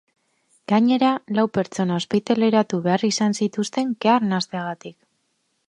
Gainera, 0.71 1.09
lau 1.39 1.43
pertsona 1.57 1.99
ospitaleratu 2.03 2.79
behar 2.87 3.05
izan 3.11 3.39
zituzten 3.43 3.93
kea 4.07 4.17
arnasteagatik. 4.23 4.99